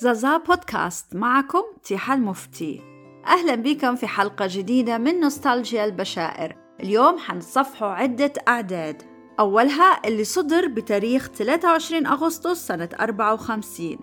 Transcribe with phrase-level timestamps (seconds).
[0.00, 1.16] زازا بودكاست.
[1.16, 2.80] معكم تيحة المفتي
[3.26, 6.56] أهلا بكم في حلقة جديدة من نوستالجيا البشائر.
[6.82, 9.02] اليوم حنتصفحوا عدة أعداد.
[9.40, 13.98] أولها اللي صدر بتاريخ 23 أغسطس سنة 54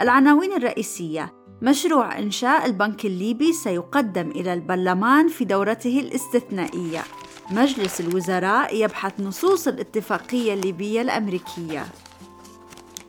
[0.00, 7.02] العناوين الرئيسية مشروع إنشاء البنك الليبي سيقدم إلى البرلمان في دورته الاستثنائية.
[7.50, 11.84] مجلس الوزراء يبحث نصوص الاتفاقية الليبية الأمريكية.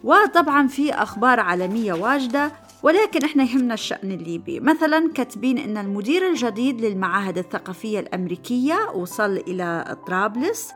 [0.03, 2.51] وطبعا في أخبار عالمية واجدة
[2.83, 4.59] ولكن إحنا يهمنا الشأن الليبي.
[4.59, 10.71] مثلا كاتبين إن المدير الجديد للمعاهد الثقافية الأمريكية وصل إلى طرابلس.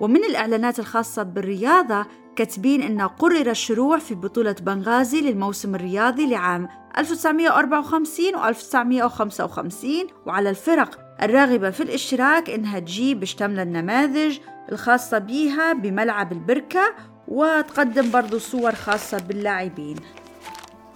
[0.00, 8.34] ومن الإعلانات الخاصة بالرياضة كاتبين أن قرر الشروع في بطولة بنغازي للموسم الرياضي لعام 1954
[8.34, 9.90] و 1955
[10.26, 14.38] وعلى الفرق الراغبة في الاشتراك إنها تجيب شتمل النماذج
[14.72, 16.94] الخاصة بيها بملعب البركة
[17.28, 19.96] وتقدم برضو صور خاصة باللاعبين.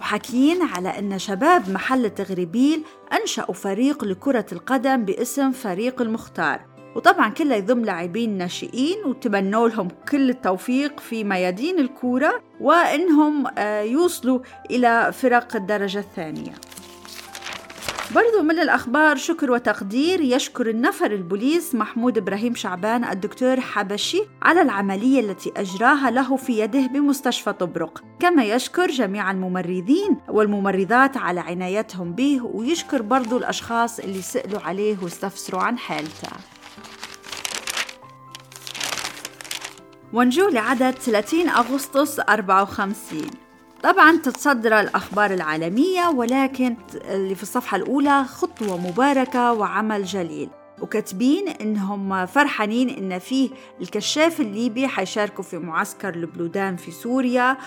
[0.01, 2.83] وحكيين على أن شباب محل تغريبيل
[3.21, 6.69] أنشأوا فريق لكرة القدم باسم فريق المختار.
[6.95, 14.39] وطبعا كله يضم لاعبين ناشئين وتمنوا لهم كل التوفيق في ميادين الكورة وإنهم آه، يوصلوا
[14.71, 16.51] إلى فرق الدرجة الثانية.
[18.15, 25.19] برضو من الأخبار شكر وتقدير يشكر النفر البوليس محمود إبراهيم شعبان الدكتور حبشي على العملية
[25.19, 28.03] التي أجراها له في يده بمستشفى طبرق.
[28.19, 35.61] كما يشكر جميع الممرضين والممرضات على عنايتهم به ويشكر برضو الأشخاص اللي سألوا عليه واستفسروا
[35.61, 36.29] عن حالته.
[40.13, 43.48] ونجو لعدد 30 أغسطس 54
[43.83, 50.49] طبعا تتصدر الأخبار العالمية ولكن اللي في الصفحة الأولى خطوة مباركة وعمل جليل.
[50.81, 53.49] وكاتبين إنهم فرحانين إن فيه
[53.81, 57.57] الكشاف الليبي حيشاركوا في معسكر البلودان في سوريا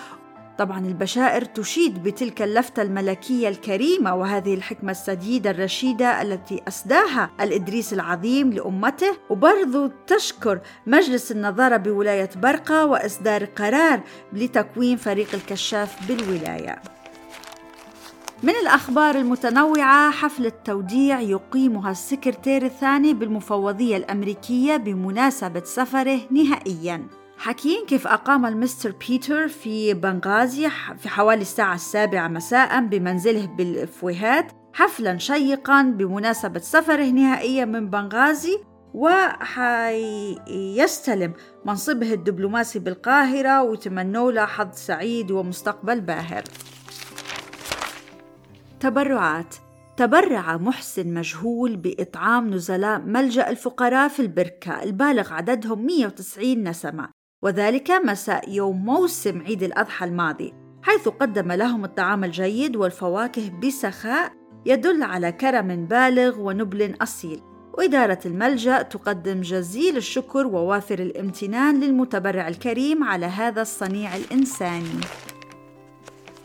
[0.57, 8.53] طبعا البشائر تشيد بتلك اللفتة الملكية الكريمة وهذه الحكمة السديدة الرشيدة التي أسداها الإدريس العظيم
[8.53, 9.17] لأمته.
[9.29, 14.01] وبرضو تشكر مجلس النظارة بولاية برقة وإصدار قرار
[14.33, 16.81] لتكوين فريق الكشاف بالولاية.
[18.43, 27.22] من الأخبار المتنوعة حفلة توديع يقيمها السكرتير الثاني بالمفوضية الأمريكية بمناسبة سفره نهائياً.
[27.37, 35.17] حكيين كيف أقام المستر بيتر في بنغازي في حوالي الساعة السابعة مساء بمنزله بالفويهات حفلا
[35.17, 38.59] شيقا بمناسبة سفره نهائيا من بنغازي
[38.93, 40.33] وحيستلم
[41.65, 46.43] منصبه الدبلوماسي بالقاهرة ويتمنوا له حظ سعيد ومستقبل باهر.
[48.79, 49.55] تبرعات.
[49.97, 57.22] تبرع محسن مجهول بإطعام نزلاء ملجأ الفقراء في البركة البالغ عددهم 190 نسمة.
[57.43, 64.31] وذلك مساء يوم موسم عيد الأضحى الماضي حيث قدم لهم الطعام الجيد والفواكه بسخاء
[64.65, 67.41] يدل على كرم بالغ ونبل أصيل.
[67.77, 75.01] وإدارة الملجأ تقدم جزيل الشكر ووافر الامتنان للمتبرع الكريم على هذا الصنيع الإنساني.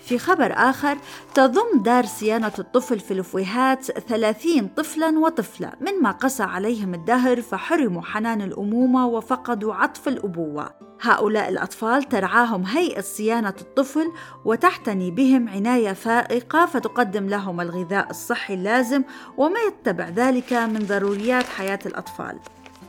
[0.09, 0.99] في خبر آخر
[1.35, 8.43] تضم دار صيانة الطفل في الفويهات ثلاثين طفلا وطفلة مما قسى عليهم الدهر فحرموا حنان
[8.43, 10.71] الأمومة وفقدوا عطف الأبوة.
[11.01, 14.13] هؤلاء الأطفال ترعاهم هيئة صيانة الطفل
[14.45, 19.03] وتعتني بهم عناية فائقة فتقدم لهم الغذاء الصحي اللازم
[19.37, 22.39] وما يتبع ذلك من ضروريات حياة الأطفال.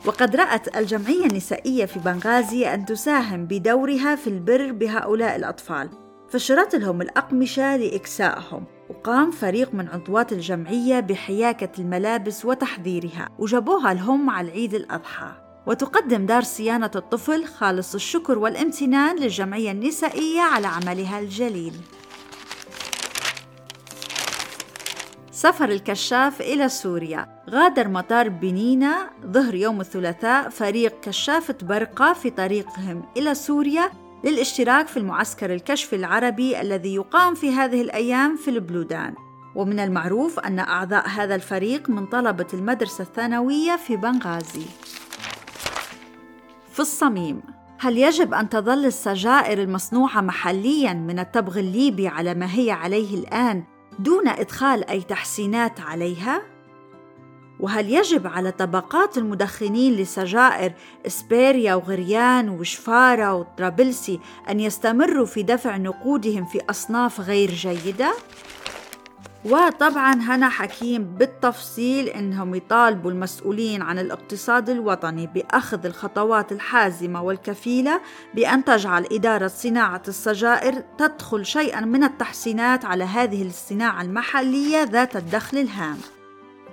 [0.06, 6.09] وقد رأت الجمعية النسائية في بنغازي أن تساهم بدورها في البر بهؤلاء الأطفال.
[6.30, 14.48] فشرت لهم الأقمشة لإكسائهم وقام فريق من عضوات الجمعية بحياكة الملابس وتحضيرها وجابوها لهم على
[14.48, 15.32] العيد الأضحى.
[15.68, 21.74] وتقدم دار صيانة الطفل خالص الشكر والامتنان للجمعية النسائية على عملها الجليل.
[25.32, 27.44] سفر الكشاف إلى سوريا.
[27.50, 29.10] غادر مطار بنينا.
[29.26, 33.92] ظهر يوم الثلاثاء فريق كشافة برقة في طريقهم إلى سوريا.
[34.24, 39.14] للاشتراك في المعسكر الكشفي العربي الذي يقام في هذه الأيام في البلودان
[39.56, 44.66] ومن المعروف أن أعضاء هذا الفريق من طلبة المدرسة الثانوية في بنغازي
[46.74, 47.42] في الصميم
[47.80, 53.64] هل يجب أن تظل السجائر المصنوعة محلياً من التبغ الليبي على ما هي عليه الآن
[54.00, 56.42] دون إدخال أي تحسينات عليها؟
[57.60, 60.74] وهل يجب على طبقات المدخنين لسجائر
[61.08, 64.20] إسبيريا وغريان وشفارة وطرابلسي
[64.50, 68.14] أن يستمروا في دفع نقودهم في أصناف غير جيدة؟
[69.46, 78.02] وطبعا هنا حكيم بالتفصيل إنهم يطالبوا المسؤولين عن الاقتصاد الوطني بأخذ الخطوات الحازمة والكفيلة
[78.34, 85.58] بأن تجعل إدارة صناعة السجائر تدخل شيئا من التحسينات على هذه الصناعة المحلية ذات الدخل
[85.58, 85.98] الهام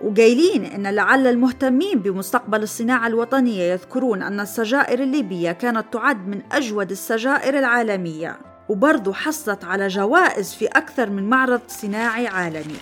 [0.01, 6.91] وقايلين إن لعل المهتمين بمستقبل الصناعة الوطنية يذكرون أن السجائر الليبية كانت تعد من أجود
[6.91, 8.39] السجائر العالمية
[8.69, 12.77] وبرضو حصلت على جوائز في أكثر من معرض صناعي عالمي.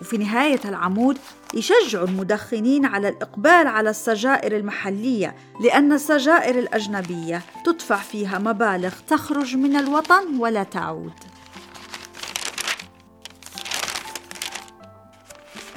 [0.00, 1.18] وفي نهاية العمود
[1.54, 9.76] يشجع المدخنين على الإقبال على السجائر المحلية لأن السجائر الأجنبية تدفع فيها مبالغ تخرج من
[9.76, 11.31] الوطن ولا تعود.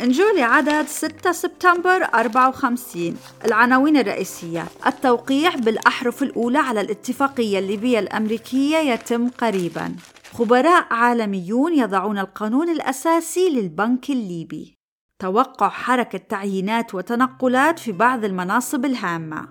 [0.03, 4.65] انجولي عدد 6 سبتمبر 54 العناوين الرئيسية.
[4.87, 9.95] التوقيع بالأحرف الأولى على الاتفاقية الليبية الأمريكية يتم قريبا.
[10.33, 14.77] خبراء عالميون يضعون القانون الأساسي للبنك الليبي.
[15.19, 19.47] توقع حركة تعيينات وتنقلات في بعض المناصب الهامة.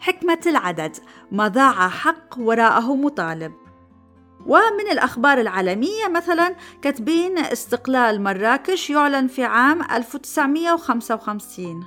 [0.00, 0.96] حكمة العدد.
[1.32, 3.61] ما ضاع حق وراءه مطالب.
[4.46, 11.84] ومن الأخبار العالمية مثلا كاتبين استقلال مراكش يعلن في عام 1955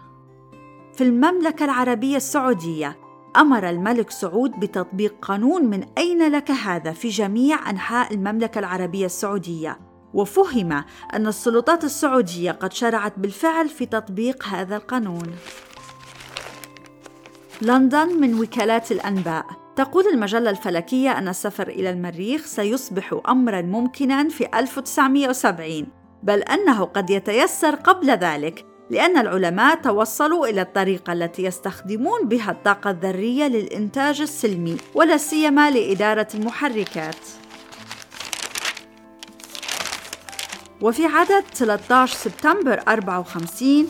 [0.93, 2.97] في المملكة العربية السعودية
[3.35, 9.79] أمر الملك سعود بتطبيق قانون من أين لك هذا في جميع أنحاء المملكة العربية السعودية؟
[10.13, 15.35] وفهم أن السلطات السعودية قد شرعت بالفعل في تطبيق هذا القانون.
[17.61, 19.64] لندن من وكالات الأنباء.
[19.75, 25.87] تقول المجلة الفلكية أن السفر إلى المريخ سيصبح أمرا ممكنا في 1970
[26.23, 32.89] بل أنه قد يتيسر قبل ذلك لأن العلماء توصلوا إلى الطريقة التي يستخدمون بها الطاقة
[32.89, 37.15] الذرية للإنتاج السلمي ولا سيما لإدارة المحركات.
[40.81, 43.87] وفي عدد 13 سبتمبر 54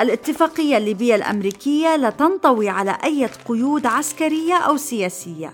[0.00, 5.52] الاتفاقية الليبية الأمريكية لا تنطوي على أي قيود عسكرية أو سياسية.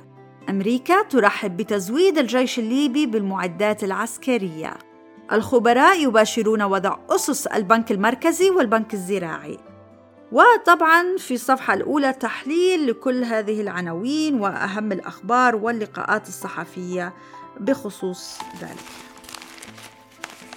[0.48, 4.74] أمريكا ترحب بتزويد الجيش الليبي بالمعدات العسكرية.
[5.32, 9.58] الخبراء يباشرون وضع أسس البنك المركزي والبنك الزراعي.
[10.32, 17.14] وطبعا في الصفحة الأولى تحليل لكل هذه العناوين وأهم الأخبار واللقاءات الصحفية
[17.60, 19.13] بخصوص ذلك.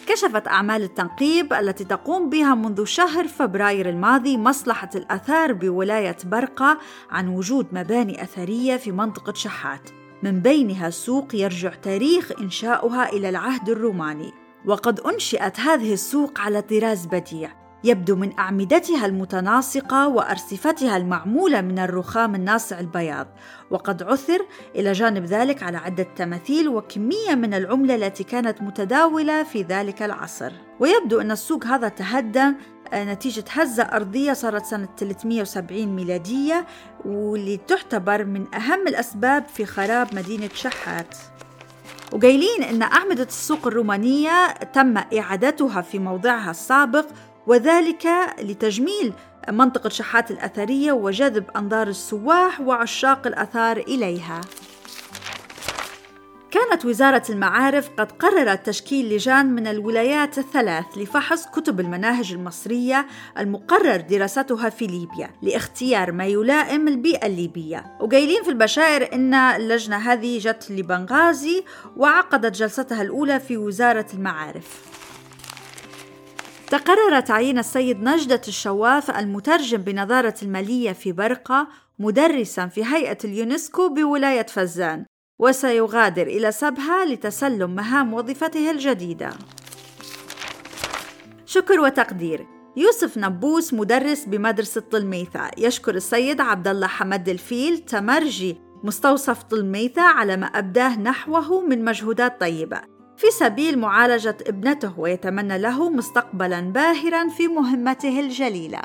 [0.08, 7.28] كشفت أعمال التنقيب التي تقوم بها منذ شهر فبراير الماضي مصلحة الأثار بولاية برقة عن
[7.28, 9.90] وجود مباني أثرية في منطقة شحات.
[10.24, 14.34] من بينها سوق يرجع تاريخ إنشاؤها إلى العهد الروماني.
[14.66, 17.67] وقد أنشئت هذه السوق على طراز بديع.
[17.84, 23.28] يبدو من أعمدتها المتناسقة وأرصفتها المعمولة من الرخام الناصع البياض
[23.72, 24.46] وقد عثر
[24.76, 30.52] إلى جانب ذلك على عدة تماثيل وكمية من العملة التي كانت متداولة في ذلك العصر.
[30.80, 32.56] ويبدو أن السوق هذا تهدم
[32.94, 36.66] آه، نتيجة هزة أرضية صارت سنة 370 ميلادية
[37.06, 41.16] واللي تعتبر من أهم الأسباب في خراب مدينة شحات.
[42.14, 47.06] وقايلين أن أعمدة السوق الرومانية تم إعادتها في موضعها السابق
[47.48, 48.08] وذلك
[48.40, 49.14] لتجميل
[49.50, 54.42] منطقة شحات الأثرية وجذب أنظار السواح وعشاق الأثار إليها.
[56.70, 64.02] كانت وزارة المعارف قد قررت تشكيل لجان من الولايات الثلاث لفحص كتب المناهج المصرية المقرر
[64.02, 67.98] دراستها في ليبيا لاختيار ما يلائم البيئة الليبية.
[68.00, 71.64] وقايلين في البشائر إن اللجنة هذه جت لبنغازي
[71.98, 74.82] وعقدت جلستها الأولى في وزارة المعارف.
[76.72, 81.68] تقرر تعيين السيد نجدة الشواف المترجم بنظارة المالية في برقة
[82.00, 85.06] مدرسا في هيئة اليونسكو بولاية فزان
[85.40, 89.30] وسيغادر إلى سبها لتسلم مهام وظيفته الجديدة
[91.46, 99.44] شكر وتقدير يوسف نبوس مدرس بمدرسة طلميثة يشكر السيد عبد الله حمد الفيل تمرجي مستوصف
[99.44, 102.82] طلميثة على ما أبداه نحوه من مجهودات طيبة
[103.18, 108.82] في سبيل معالجة ابنته ويتمنى له مستقبلا باهرا في مهمته الجليلة.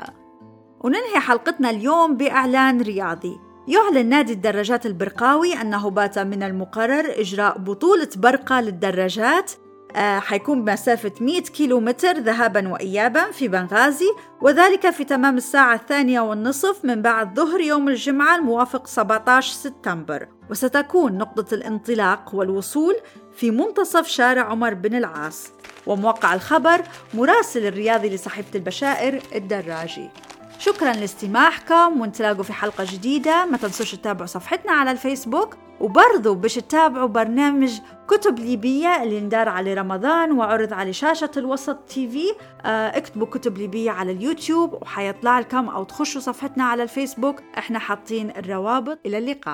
[0.83, 3.39] وننهي حلقتنا اليوم بإعلان رياضي.
[3.67, 9.51] يعلن نادي الدراجات البرقاوي أنه بات من المقرر إجراء بطولة برقة للدراجات
[9.95, 16.85] آه حيكون بمسافة 100 كيلومتر ذهابا وإيابا في بنغازي وذلك في تمام الساعة الثانية والنصف
[16.85, 22.95] من بعد ظهر يوم الجمعة الموافق 17 سبتمبر وستكون نقطة الانطلاق والوصول
[23.35, 25.51] في منتصف شارع عمر بن العاص.
[25.85, 26.81] وموقع الخبر
[27.13, 30.09] مراسل الرياضي لصحيفة البشائر الدراجي.
[30.63, 37.07] شكرا لاستماعكم ونتلاقوا في حلقة جديدة ما تنسوش تتابعوا صفحتنا على الفيسبوك وبرضو باش تتابعوا
[37.07, 42.25] برنامج كتب ليبية اللي ندار على رمضان وعرض على شاشة الوسط تي في.
[42.65, 47.41] آه اكتبوا كتب ليبية على اليوتيوب وحيطلع لكم أو تخشوا صفحتنا على الفيسبوك.
[47.57, 48.99] إحنا حاطين الروابط.
[49.05, 49.51] إلى اللقاء.